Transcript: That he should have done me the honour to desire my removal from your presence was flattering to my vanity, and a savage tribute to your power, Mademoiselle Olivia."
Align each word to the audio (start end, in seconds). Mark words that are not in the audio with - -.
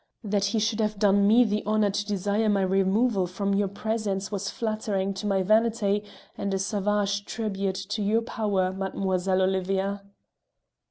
That 0.23 0.45
he 0.45 0.57
should 0.57 0.79
have 0.79 0.97
done 0.97 1.27
me 1.27 1.43
the 1.43 1.63
honour 1.63 1.91
to 1.91 2.05
desire 2.07 2.49
my 2.49 2.63
removal 2.63 3.27
from 3.27 3.53
your 3.53 3.67
presence 3.67 4.31
was 4.31 4.49
flattering 4.49 5.13
to 5.13 5.27
my 5.27 5.43
vanity, 5.43 6.03
and 6.35 6.51
a 6.55 6.57
savage 6.57 7.23
tribute 7.25 7.75
to 7.75 8.01
your 8.01 8.23
power, 8.23 8.73
Mademoiselle 8.73 9.43
Olivia." 9.43 10.01